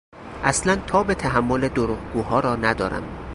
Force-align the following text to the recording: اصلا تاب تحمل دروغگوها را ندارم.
اصلا 0.43 0.75
تاب 0.75 1.13
تحمل 1.13 1.67
دروغگوها 1.69 2.39
را 2.39 2.55
ندارم. 2.55 3.03